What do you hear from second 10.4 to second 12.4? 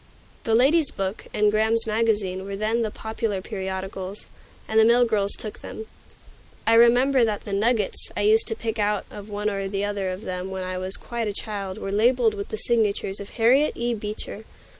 when I was quite a child were labeled